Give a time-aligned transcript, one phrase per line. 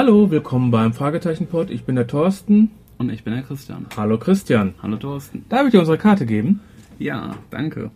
[0.00, 1.70] Hallo, willkommen beim Fragezeichenpod.
[1.70, 2.70] Ich bin der Thorsten.
[2.98, 3.86] Und ich bin der Christian.
[3.96, 4.74] Hallo Christian.
[4.80, 5.44] Hallo Thorsten.
[5.48, 6.60] Darf ich dir unsere Karte geben?
[7.00, 7.90] Ja, danke.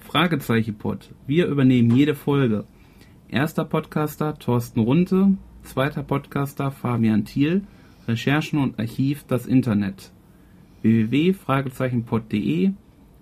[0.00, 1.10] Fragezeichenpod.
[1.28, 2.64] Wir übernehmen jede Folge.
[3.28, 7.62] Erster Podcaster Thorsten Runte, zweiter Podcaster Fabian Thiel,
[8.08, 10.10] Recherchen und Archiv das Internet.
[10.80, 12.72] www.fragezeichenpod.de,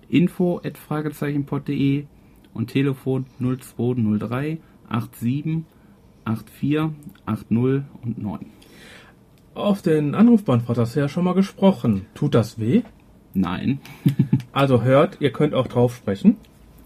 [0.08, 2.06] info at fragezeichenpod.de
[2.54, 5.64] und Telefon 0203 87
[6.24, 6.90] 84
[7.26, 7.50] 80
[8.02, 8.46] und 9.
[9.54, 12.06] Auf den Anrufbeantworter hast du ja schon mal gesprochen.
[12.14, 12.82] Tut das weh?
[13.34, 13.78] Nein,
[14.52, 16.36] Also hört, ihr könnt auch drauf sprechen.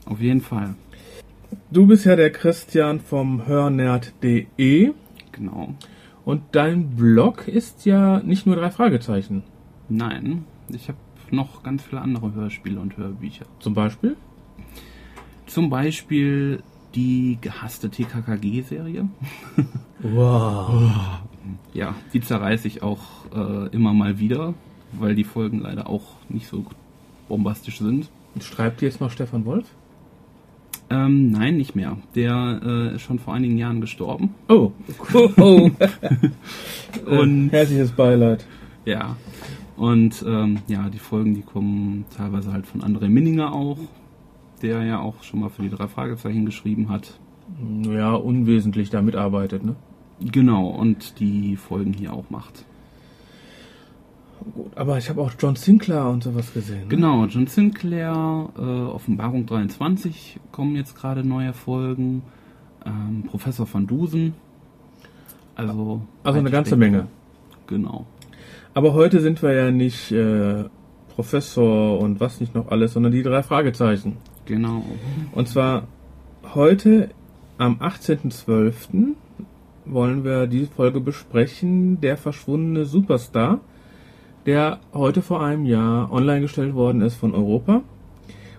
[0.07, 0.75] auf jeden Fall.
[1.71, 4.93] Du bist ja der Christian vom hörnerd.de
[5.33, 5.75] Genau.
[6.25, 9.43] und dein Blog ist ja nicht nur drei Fragezeichen.
[9.89, 10.99] Nein, ich habe
[11.31, 13.47] noch ganz viele andere Hörspiele und Hörbücher.
[13.59, 14.17] Zum Beispiel?
[15.47, 16.63] Zum Beispiel
[16.95, 19.09] die gehasste TKKG-Serie.
[20.01, 20.91] Wow.
[21.75, 23.01] Ja, die zerreiße ich auch
[23.35, 24.55] äh, immer mal wieder,
[24.93, 26.65] weil die Folgen leider auch nicht so
[27.29, 28.09] bombastisch sind.
[28.41, 29.67] Schreibt dir jetzt noch Stefan Wolf?
[30.89, 31.99] Ähm, nein, nicht mehr.
[32.15, 34.35] Der äh, ist schon vor einigen Jahren gestorben.
[34.49, 34.73] Oh.
[35.13, 35.31] oh.
[35.39, 35.71] oh.
[37.07, 38.47] Und- herzliches Beileid.
[38.85, 39.17] Ja.
[39.77, 43.79] Und ähm, ja, die Folgen, die kommen teilweise halt von André Minninger auch,
[44.63, 47.19] der ja auch schon mal für die drei Fragezeichen geschrieben hat.
[47.83, 49.77] Ja, unwesentlich da mitarbeitet, ne?
[50.21, 52.65] Genau, und die Folgen hier auch macht.
[54.55, 56.83] Gut, aber ich habe auch John Sinclair und sowas gesehen.
[56.83, 56.89] Ne?
[56.89, 62.23] Genau, John Sinclair, äh, Offenbarung 23 kommen jetzt gerade neue Folgen.
[62.85, 64.35] Ähm, Professor van Dusen.
[65.55, 66.77] Also, Also eine ganze.
[66.77, 67.07] Menge.
[67.67, 68.07] Genau.
[68.75, 70.65] Aber heute sind wir ja nicht äh,
[71.15, 74.17] Professor und was nicht noch alles, sondern die drei Fragezeichen.
[74.47, 74.85] Genau.
[75.33, 75.87] Und zwar
[76.55, 77.11] heute
[77.57, 79.15] am 18.12.
[79.87, 83.61] wollen wir diese Folge besprechen, der verschwundene Superstar,
[84.47, 87.83] der heute vor einem Jahr online gestellt worden ist von Europa.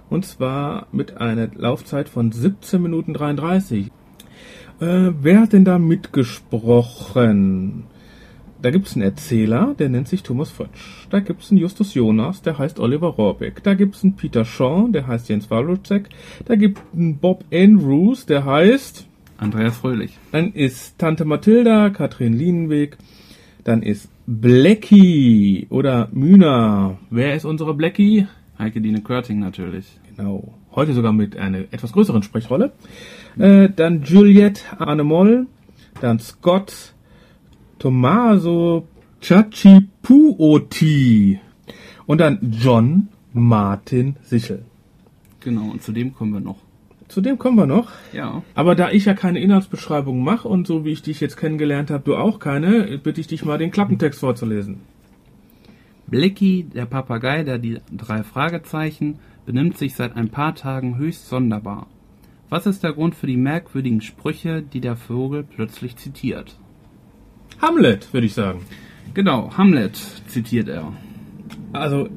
[0.10, 3.92] Und zwar mit einer Laufzeit von 17 Minuten 33.
[4.80, 7.86] Äh, wer hat denn da mitgesprochen?
[8.66, 11.06] Da gibt es einen Erzähler, der nennt sich Thomas Fritsch.
[11.12, 13.62] Da gibt es einen Justus Jonas, der heißt Oliver Rohrbeck.
[13.62, 16.10] Da gibt es einen Peter Shaw, der heißt Jens Walczek.
[16.46, 19.06] Da gibt es einen Bob Andrews, der heißt...
[19.38, 20.18] Andreas Fröhlich.
[20.32, 22.98] Dann ist Tante Mathilda, Katrin Lienweg.
[23.64, 26.98] Dann ist Blackie oder Mühner.
[27.12, 28.26] Wer ist unsere Blackie?
[28.58, 29.86] Heike Dine Körting natürlich.
[30.18, 30.56] Genau.
[30.74, 32.72] Heute sogar mit einer etwas größeren Sprechrolle.
[33.38, 35.46] Äh, dann Juliette Arnemol.
[36.02, 36.95] Dann Scott.
[37.80, 38.88] Tommaso
[39.22, 40.70] Chachipuoti.
[42.06, 44.66] Und dann John Martin Sichel.
[45.40, 46.58] Genau, und zu dem kommen wir noch.
[47.08, 47.92] Zu dem kommen wir noch.
[48.14, 48.42] Ja.
[48.56, 52.04] Aber da ich ja keine Inhaltsbeschreibung mache und so wie ich dich jetzt kennengelernt habe,
[52.04, 54.82] du auch keine, bitte ich dich mal den Klappentext vorzulesen.
[56.08, 61.88] Blicky, der Papagei der die drei Fragezeichen, benimmt sich seit ein paar Tagen höchst sonderbar.
[62.50, 66.58] Was ist der Grund für die merkwürdigen Sprüche, die der Vogel plötzlich zitiert?
[67.62, 68.62] Hamlet, würde ich sagen.
[69.14, 69.96] Genau, Hamlet
[70.28, 70.92] zitiert er.
[71.74, 72.10] Also,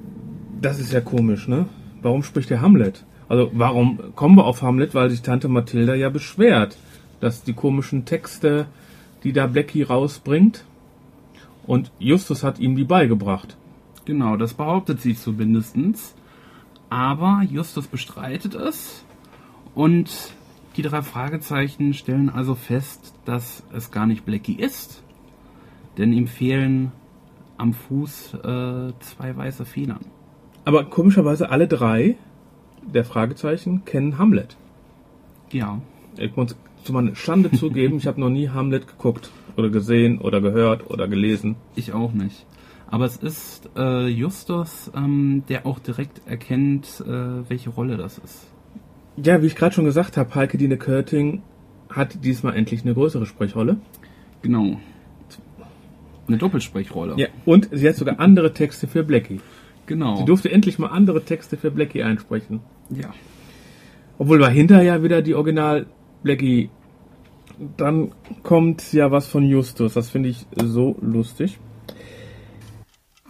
[0.60, 1.66] das ist ja komisch, ne?
[2.02, 3.04] Warum spricht der Hamlet?
[3.28, 4.94] Also, warum kommen wir auf Hamlet?
[4.94, 6.76] Weil sich Tante Mathilda ja beschwert,
[7.20, 8.66] dass die komischen Texte,
[9.24, 10.64] die da Blackie rausbringt,
[11.66, 13.56] und Justus hat ihm die beigebracht.
[14.06, 16.14] Genau, das behauptet sie zumindestens.
[16.88, 19.04] Aber Justus bestreitet es
[19.74, 20.32] und
[20.76, 25.02] die drei Fragezeichen stellen also fest, dass es gar nicht Blackie ist.
[25.98, 26.92] Denn ihm fehlen
[27.56, 30.00] am Fuß äh, zwei weiße Federn.
[30.64, 32.16] Aber komischerweise alle drei
[32.82, 34.56] der Fragezeichen kennen Hamlet.
[35.50, 35.80] Ja,
[36.16, 40.40] Ich muss zu meiner Schande zugeben, ich habe noch nie Hamlet geguckt oder gesehen oder
[40.40, 41.56] gehört oder gelesen.
[41.74, 42.46] ich auch nicht.
[42.90, 48.46] Aber es ist äh, Justus, ähm, der auch direkt erkennt, äh, welche Rolle das ist.
[49.16, 51.42] Ja, wie ich gerade schon gesagt habe, Heike Dine Körting
[51.90, 53.76] hat diesmal endlich eine größere Sprechrolle.
[54.42, 54.78] Genau.
[56.28, 57.14] Eine Doppelsprechrolle.
[57.16, 59.40] Ja, und sie hat sogar andere Texte für Blackie.
[59.86, 60.16] Genau.
[60.16, 62.60] Sie durfte endlich mal andere Texte für Blackie einsprechen.
[62.90, 63.12] ja.
[64.20, 65.86] Obwohl war hinterher wieder die Original
[66.24, 66.70] Blackie.
[67.76, 69.94] Dann kommt ja was von Justus.
[69.94, 71.58] Das finde ich so lustig.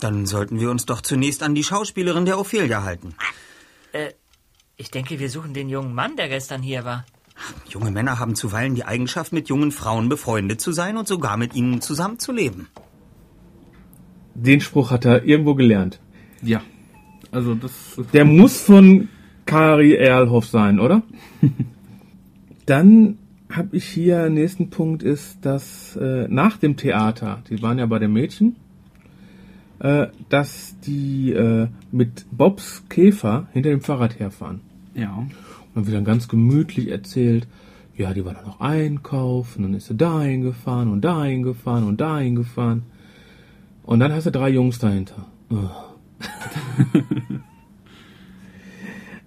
[0.01, 3.15] Dann sollten wir uns doch zunächst an die Schauspielerin der Ophelia halten.
[3.93, 4.13] Äh,
[4.77, 7.05] ich denke, wir suchen den jungen Mann, der gestern hier war.
[7.69, 11.55] Junge Männer haben zuweilen die Eigenschaft, mit jungen Frauen befreundet zu sein und sogar mit
[11.55, 12.69] ihnen zusammenzuleben.
[14.45, 16.01] Den Spruch hat er irgendwo gelernt.
[16.43, 16.63] Ja.
[17.31, 19.09] Also das Der muss von
[19.45, 21.03] Kari Erlhoff sein, oder?
[22.67, 23.19] Dann
[23.51, 27.99] habe ich hier, nächsten Punkt ist, dass äh, nach dem Theater, die waren ja bei
[27.99, 28.57] den Mädchen,
[29.79, 34.61] äh, dass die äh, mit Bobs Käfer hinter dem Fahrrad herfahren.
[34.95, 35.17] Ja.
[35.17, 35.29] Und
[35.75, 37.47] dann wird dann ganz gemütlich erzählt,
[37.97, 42.01] ja, die war dann noch einkaufen, dann ist sie dahin gefahren und dahin gefahren und
[42.01, 42.83] dahin gefahren.
[43.89, 45.25] Und dann hast du drei Jungs dahinter.
[45.49, 45.71] Oh.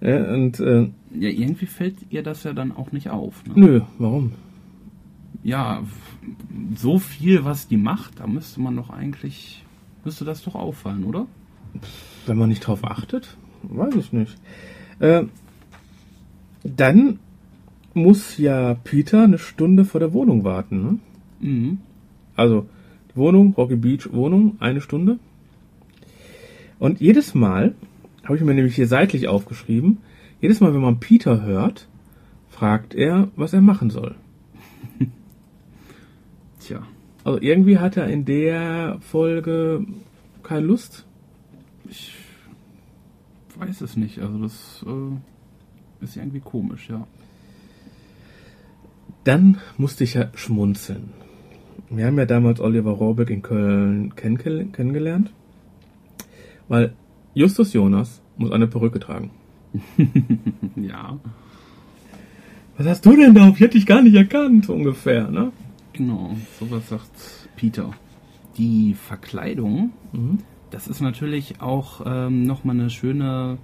[0.00, 0.88] ja, und äh,
[1.18, 3.44] Ja, irgendwie fällt ihr das ja dann auch nicht auf.
[3.44, 3.54] Ne?
[3.56, 4.34] nö, warum?
[5.42, 5.82] Ja,
[6.76, 9.64] so viel, was die macht, da müsste man doch eigentlich,
[10.04, 11.26] müsste das doch auffallen, oder?
[12.26, 13.36] Wenn man nicht drauf achtet?
[13.64, 14.36] Weiß ich nicht.
[15.00, 15.24] Äh,
[16.62, 17.18] dann
[17.94, 20.82] muss ja Peter eine Stunde vor der Wohnung warten.
[20.84, 20.98] Ne?
[21.40, 21.78] Mhm.
[22.36, 22.68] Also
[23.14, 25.18] Wohnung, Rocky Beach Wohnung, eine Stunde.
[26.78, 27.74] Und jedes Mal,
[28.24, 29.98] habe ich mir nämlich hier seitlich aufgeschrieben,
[30.40, 31.88] jedes Mal, wenn man Peter hört,
[32.50, 34.16] fragt er, was er machen soll.
[36.60, 36.82] Tja,
[37.24, 39.86] Also irgendwie hat er in der Folge
[40.42, 41.06] keine Lust.
[41.88, 42.14] ich
[43.56, 44.18] weiß es nicht.
[44.18, 47.06] Also das äh, ist irgendwie komisch, ja.
[49.24, 51.10] Dann musste ich ja schmunzeln.
[51.94, 54.38] Wir haben ja damals Oliver Rohrbeck in Köln kenn
[54.72, 55.30] kennengelernt,
[56.68, 56.94] weil
[57.34, 59.30] Justus Jonas muss eine Perücke tragen.
[60.76, 61.18] Ja,
[62.76, 63.48] Was hast du denn da?
[63.48, 65.52] Ich hätte dich gar nicht erkannt, ungefähr, ne?
[65.92, 66.34] genau.
[66.58, 67.10] Sowas sagt
[67.56, 67.90] Peter.
[68.56, 69.92] Die Verkleidung,
[70.70, 73.58] das ist natürlich auch ähm, nochmal eine schöne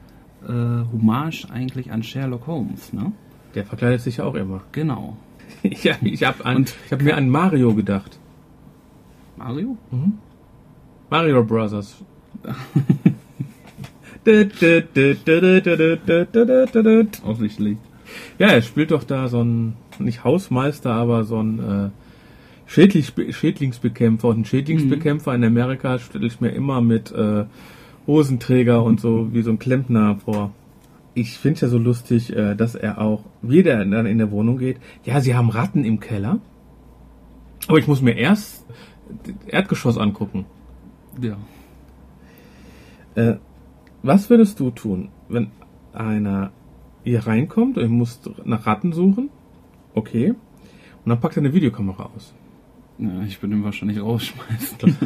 [0.47, 0.53] äh,
[0.93, 3.13] Hommage eigentlich an Sherlock Holmes, ne?
[3.55, 4.63] Der verkleidet sich ja auch immer.
[4.73, 5.17] Genau.
[5.63, 6.45] Ich habe
[6.91, 8.19] hab mir an Mario gedacht.
[9.37, 9.77] Mario?
[11.11, 11.97] Mario Brothers.
[17.25, 17.79] Offensichtlich.
[18.39, 21.89] Ja, er spielt doch da so ein, nicht Hausmeister, aber so ein äh,
[22.67, 24.29] Schädlings Schädlingsbekämpfer.
[24.29, 27.45] Und ein Schädlingsbekämpfer in Amerika stelle ich mir immer mit äh,
[28.07, 30.53] Hosenträger und so wie so ein Klempner vor.
[31.19, 34.31] Ich finde es ja so lustig, äh, dass er auch, wie der dann in der
[34.31, 36.39] Wohnung geht, ja, sie haben Ratten im Keller.
[37.67, 38.65] Aber ich muss mir erst
[39.25, 40.47] das Erdgeschoss angucken.
[41.21, 41.37] Ja.
[43.17, 43.39] Äh,
[44.05, 45.49] was würdest du tun, wenn
[45.93, 46.53] einer
[47.03, 49.31] hier reinkommt und müsst nach Ratten suchen?
[49.95, 50.31] Okay.
[50.31, 52.33] Und dann packt er eine Videokamera aus.
[52.99, 54.97] ja ich würde ihn wahrscheinlich rausschmeißen.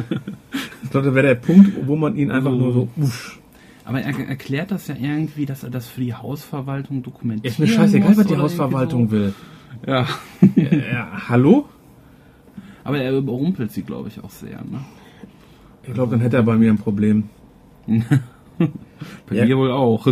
[0.83, 3.39] Ich glaube, das wäre der Punkt, wo man ihn einfach nur so, usch.
[3.85, 7.53] Aber er erklärt das ja irgendwie, dass er das für die Hausverwaltung dokumentiert.
[7.53, 9.33] Ist mir scheißegal, was die Hausverwaltung will.
[9.85, 9.93] will.
[9.93, 10.07] Ja.
[10.55, 11.67] Ja, hallo?
[12.85, 14.61] Aber er überrumpelt sie, glaube ich, auch sehr.
[14.63, 14.83] Ne?
[15.83, 17.29] Ich glaube, dann hätte er bei mir ein Problem.
[19.27, 19.45] Bei Ja.
[19.45, 20.07] dir wohl auch.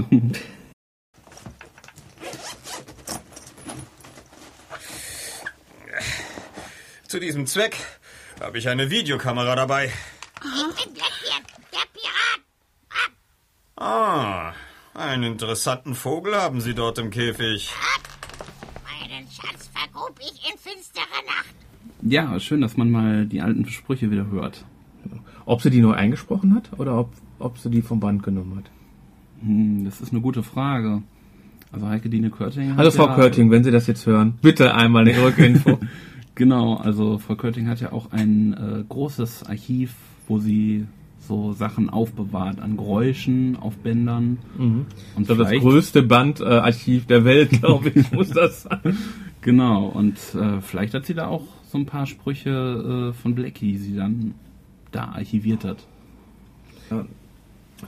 [7.08, 7.78] Zu diesem Zweck
[8.40, 9.86] habe ich eine Videokamera dabei.
[10.44, 12.42] Ich bin Blackbeard, der Pirat.
[13.76, 14.54] Ah,
[15.12, 17.70] einen interessanten Vogel haben Sie dort im Käfig.
[18.86, 21.54] Meinen Schatz vergrub ich in finsterer Nacht.
[22.02, 24.64] ja, schön, dass man mal die alten Sprüche wieder hört.
[25.46, 28.72] Ob sie die neu eingesprochen hat oder ob, ob sie die vom Band genommen hat.
[29.42, 31.02] Hm, das ist eine gute Frage.
[31.74, 32.72] Also Heike Dine Körting.
[32.72, 35.78] hat Hallo Frau ja, Körting, wenn Sie das jetzt hören, bitte einmal eine Rückinfo.
[36.34, 39.94] Genau, also Frau Körting hat ja auch ein äh, großes Archiv,
[40.30, 40.88] wo sie
[41.22, 44.40] so Sachen aufbewahrt an Geräuschen auf Bändern.
[44.58, 44.86] Und
[45.20, 48.98] Ich glaube, das vielleicht- größte Bandarchiv der Welt, glaube ich, muss das sein.
[49.42, 53.72] Genau, und äh, vielleicht hat sie da auch so ein paar Sprüche äh, von Blackie,
[53.74, 54.34] die sie dann
[54.92, 55.78] da archiviert hat.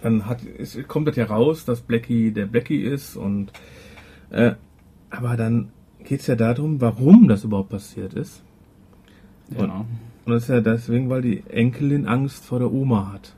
[0.01, 3.51] Dann hat, es kommt das ja raus, dass Blackie der Blackie ist und
[4.31, 4.53] äh,
[5.11, 5.69] aber dann
[6.03, 8.41] geht es ja darum, warum das überhaupt passiert ist.
[9.55, 9.65] Ja.
[9.65, 9.85] Und
[10.25, 13.33] das ist ja deswegen, weil die Enkelin Angst vor der Oma hat.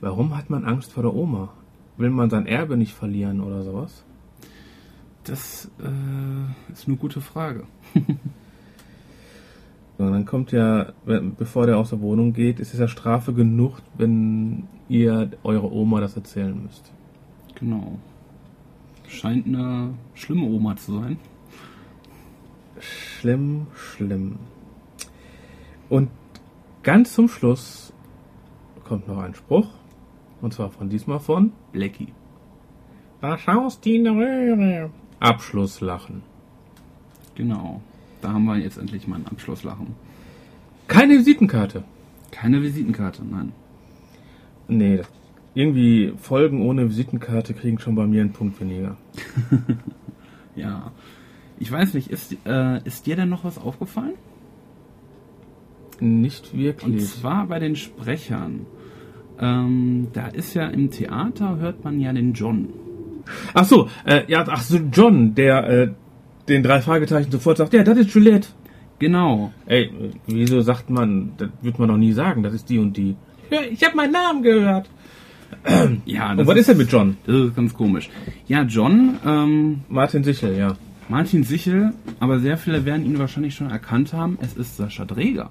[0.00, 1.50] Warum hat man Angst vor der Oma?
[1.96, 4.04] Will man sein Erbe nicht verlieren oder sowas?
[5.24, 7.64] Das äh, ist eine gute Frage.
[9.98, 13.82] Und dann kommt ja, bevor der aus der Wohnung geht, ist es ja Strafe genug,
[13.96, 16.92] wenn ihr eure Oma das erzählen müsst.
[17.56, 17.98] Genau.
[19.08, 21.18] Scheint eine schlimme Oma zu sein.
[22.78, 24.38] Schlimm, schlimm.
[25.88, 26.10] Und
[26.82, 27.92] ganz zum Schluss
[28.84, 29.68] kommt noch ein Spruch.
[30.40, 32.12] Und zwar von diesmal von Blackie.
[33.20, 34.90] Da schaust du in die Röhre.
[35.18, 36.22] Abschlusslachen.
[37.34, 37.82] Genau.
[38.20, 39.94] Da haben wir jetzt endlich mal einen Abschlusslachen.
[40.86, 41.84] Keine Visitenkarte.
[42.30, 43.52] Keine Visitenkarte, nein.
[44.68, 45.02] Nee,
[45.54, 48.96] irgendwie Folgen ohne Visitenkarte kriegen schon bei mir einen Punkt weniger.
[50.58, 50.92] Ja.
[51.60, 54.14] Ich weiß nicht, ist, äh, ist dir denn noch was aufgefallen?
[56.00, 57.06] Nicht Und wirklich.
[57.06, 58.66] zwar bei den Sprechern.
[59.40, 62.68] Ähm, da ist ja im Theater, hört man ja den John.
[63.54, 65.88] Ach so, äh, ja, ach so, John, der äh,
[66.48, 68.48] den drei Fragezeichen sofort sagt, ja, das ist Juliette.
[68.98, 69.52] Genau.
[69.66, 69.90] Ey,
[70.26, 73.14] wieso sagt man, das wird man doch nie sagen, das ist die und die.
[73.50, 74.88] Ja, ich habe meinen Namen gehört.
[76.04, 77.16] Ja, Und was ist denn mit John?
[77.26, 78.10] Das ist ganz komisch.
[78.48, 80.76] Ja, John, ähm, Martin Sichel, ja.
[81.08, 84.36] Martin Sichel, aber sehr viele werden ihn wahrscheinlich schon erkannt haben.
[84.42, 85.50] Es ist Sascha Dreger.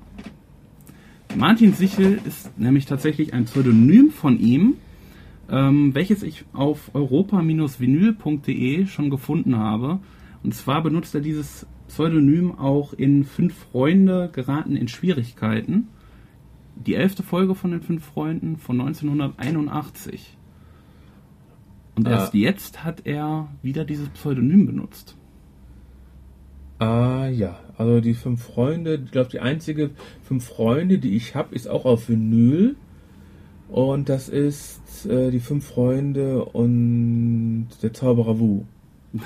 [1.38, 4.78] Martin Sichel ist nämlich tatsächlich ein Pseudonym von ihm,
[5.50, 10.00] ähm, welches ich auf europa-vinyl.de schon gefunden habe.
[10.44, 15.90] Und zwar benutzt er dieses Pseudonym auch in Fünf Freunde geraten in Schwierigkeiten.
[16.76, 20.38] Die elfte Folge von den Fünf Freunden von 1981.
[21.96, 22.12] Und Ah.
[22.12, 25.16] erst jetzt hat er wieder dieses Pseudonym benutzt.
[26.80, 29.92] Ah ja, also die fünf Freunde, ich glaube die einzige
[30.24, 32.76] fünf Freunde, die ich habe, ist auch auf Vinyl.
[33.70, 38.64] Und das ist äh, die fünf Freunde und der Zauberer Wu.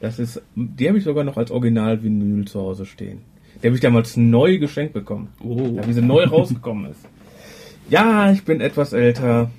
[0.00, 3.18] Das ist, die habe ich sogar noch als Original-Vinyl zu Hause stehen.
[3.62, 5.28] Die habe ich damals neu geschenkt bekommen.
[5.44, 5.78] Oh.
[5.86, 7.06] Wie sie neu rausgekommen ist.
[7.90, 9.50] Ja, ich bin etwas älter.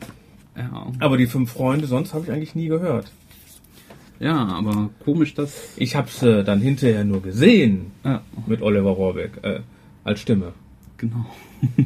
[0.58, 0.88] Ja.
[0.98, 3.12] Aber die fünf Freunde, sonst habe ich eigentlich nie gehört.
[4.22, 5.74] Ja, aber komisch, dass.
[5.78, 9.60] Ich habe sie dann hinterher nur gesehen Ja, mit Oliver Rohrbeck äh,
[10.04, 10.54] als Stimme.
[10.98, 11.25] genau.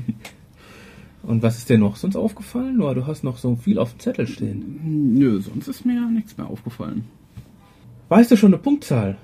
[1.23, 2.81] Und was ist dir noch sonst aufgefallen?
[2.81, 5.15] Oder du hast noch so viel auf dem Zettel stehen.
[5.17, 7.05] Nö, sonst ist mir ja nichts mehr aufgefallen.
[8.09, 9.17] Weißt du schon eine Punktzahl?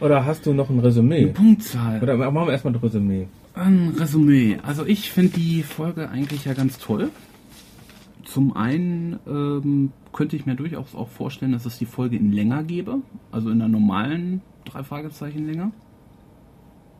[0.00, 1.24] Oder hast du noch ein Resümee?
[1.26, 2.02] Punktzahl.
[2.02, 3.26] Oder machen wir erstmal ein Resümee.
[3.54, 4.58] Ein Resümee.
[4.62, 7.08] Also ich finde die Folge eigentlich ja ganz toll.
[8.28, 12.62] Zum einen ähm, könnte ich mir durchaus auch vorstellen, dass es die Folge in länger
[12.62, 12.98] gäbe.
[13.32, 15.72] Also in der normalen drei Fragezeichen länger.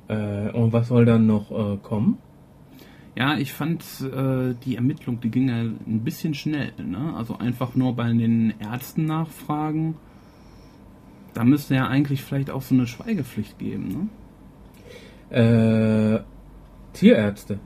[0.08, 2.16] Äh, und was soll dann noch äh, kommen?
[3.14, 6.72] Ja, ich fand äh, die Ermittlung, die ging ja ein bisschen schnell.
[6.82, 7.12] Ne?
[7.14, 9.96] Also einfach nur bei den Ärzten nachfragen.
[11.34, 14.08] Da müsste ja eigentlich vielleicht auch so eine Schweigepflicht geben.
[15.30, 15.36] Ne?
[15.36, 16.20] Äh,
[16.94, 17.60] Tierärzte.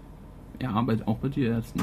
[0.61, 1.83] Ja, aber auch bei den Ärzten.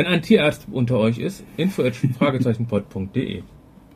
[0.00, 3.42] Wenn ein Tierarzt unter euch ist, info.fragezeichenpod.de.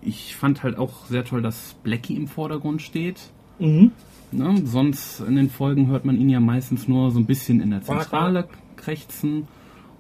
[0.03, 3.31] Ich fand halt auch sehr toll, dass Blackie im Vordergrund steht.
[3.59, 3.91] Mhm.
[4.31, 4.55] Ne?
[4.67, 7.81] Sonst in den Folgen hört man ihn ja meistens nur so ein bisschen in der
[7.81, 8.47] Zentrale
[8.77, 9.49] krächzen.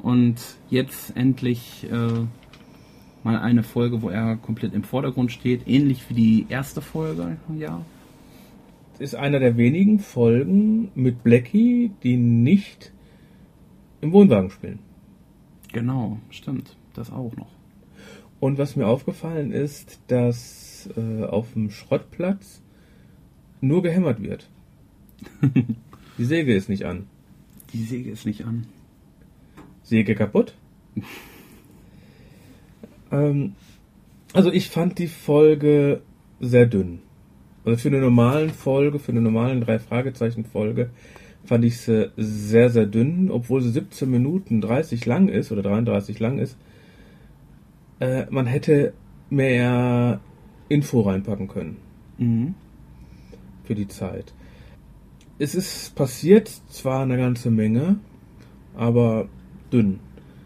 [0.02, 0.37] Und
[0.68, 2.26] jetzt endlich äh,
[3.23, 5.66] mal eine Folge, wo er komplett im Vordergrund steht.
[5.66, 7.80] Ähnlich wie die erste Folge, ja.
[8.99, 12.92] Ist einer der wenigen Folgen mit Blackie, die nicht
[14.02, 14.80] im Wohnwagen spielen.
[15.75, 16.76] Genau, stimmt.
[16.95, 17.50] Das auch noch.
[18.38, 22.62] Und was mir aufgefallen ist, dass äh, auf dem Schrottplatz
[23.61, 24.49] nur gehämmert wird.
[26.19, 27.07] Die Säge ist nicht an.
[27.73, 28.66] Die Säge ist nicht an.
[29.83, 30.54] Säge kaputt.
[33.11, 33.54] ähm,
[34.33, 36.02] also ich fand die Folge
[36.38, 37.00] sehr dünn.
[37.64, 40.90] Also für eine normalen Folge, für eine normalen drei Fragezeichen Folge
[41.44, 46.18] fand ich sie sehr, sehr dünn, obwohl sie 17 Minuten 30 lang ist oder 33
[46.20, 46.56] lang ist.
[48.00, 48.92] Äh, man hätte
[49.30, 50.20] mehr
[50.68, 51.76] Info reinpacken können
[52.18, 52.54] Mhm.
[53.64, 54.32] für die Zeit.
[55.38, 57.96] Es ist passiert zwar eine ganze Menge,
[58.76, 59.28] aber
[59.72, 59.98] dünn.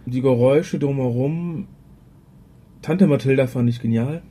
[0.07, 1.67] Die Geräusche drumherum,
[2.81, 4.23] Tante Mathilda fand ich genial.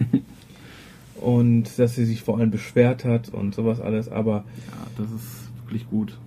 [1.20, 5.49] und dass sie sich vor allem beschwert hat und sowas alles, aber Ja, das ist
[5.70, 6.18] wirklich gut.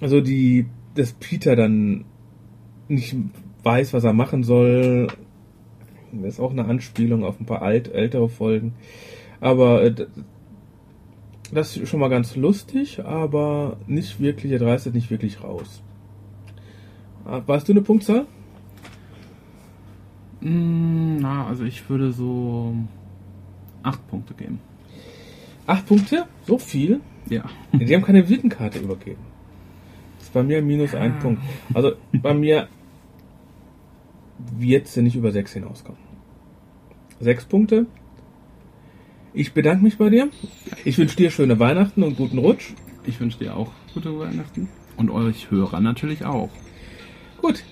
[0.00, 2.04] also die, dass Peter dann
[2.88, 3.16] nicht
[3.62, 5.08] weiß, was er machen soll,
[6.12, 8.74] das ist auch eine Anspielung auf ein paar alt, ältere Folgen.
[9.40, 9.94] Aber äh,
[11.52, 15.82] das ist schon mal ganz lustig, aber nicht wirklich, er dreistet nicht wirklich raus.
[17.24, 18.26] Ah, Weißt du eine Punktzahl?
[20.40, 22.74] Mm, na, also ich würde so
[23.82, 24.58] acht Punkte geben.
[25.66, 26.26] Acht Punkte?
[26.46, 27.00] So viel?
[27.28, 27.44] Ja.
[27.72, 29.20] Die haben keine Visitenkarte übergeben.
[30.18, 31.42] Das ist bei mir minus ein Punkt.
[31.74, 32.68] Also bei mir
[34.58, 36.00] wird sie nicht über sechs hinauskommen.
[37.20, 37.86] Sechs Punkte.
[39.32, 40.28] Ich bedanke mich bei dir.
[40.84, 42.72] Ich wünsche dir schöne Weihnachten und guten Rutsch.
[43.04, 44.68] Ich wünsche dir auch gute Weihnachten.
[44.96, 46.50] Und euch Hörer natürlich auch.
[47.40, 47.62] Gut.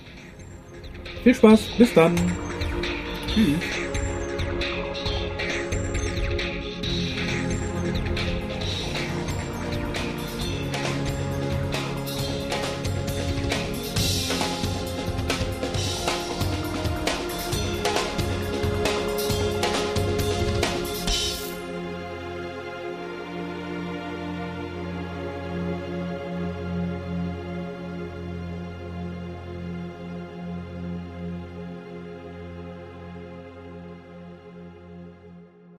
[1.23, 1.77] Viel Spaß.
[1.77, 2.15] Bis dann.
[3.27, 3.88] Tschüss.